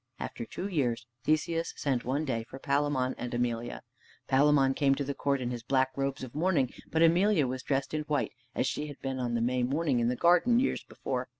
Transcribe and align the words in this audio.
After 0.19 0.45
two 0.47 0.67
years 0.67 1.05
Theseus 1.25 1.75
sent 1.77 2.03
one 2.03 2.25
day 2.25 2.41
for 2.43 2.57
Palamon 2.57 3.13
and 3.19 3.31
Emelia. 3.35 3.83
Palamon 4.27 4.73
came 4.73 4.95
to 4.95 5.03
the 5.03 5.13
court 5.13 5.39
in 5.41 5.51
his 5.51 5.61
black 5.61 5.91
robes 5.95 6.23
of 6.23 6.33
mourning; 6.33 6.73
but 6.89 7.03
Emelia 7.03 7.45
was 7.45 7.61
dressed 7.61 7.93
in 7.93 8.01
white, 8.05 8.31
as 8.55 8.65
she 8.65 8.87
had 8.87 8.99
been 9.03 9.19
on 9.19 9.35
the 9.35 9.41
May 9.41 9.61
morning 9.61 9.99
in 9.99 10.07
the 10.07 10.15
garden 10.15 10.59
years 10.59 10.83
before. 10.83 11.29